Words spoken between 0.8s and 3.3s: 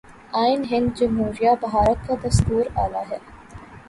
جمہوریہ بھارت کا دستور اعلیٰ ہے